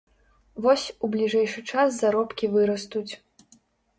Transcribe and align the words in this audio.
Вось, 0.65 0.85
у 1.07 1.09
бліжэйшы 1.15 1.63
час 1.73 1.99
заробкі 2.01 2.45
вырастуць. 2.55 3.13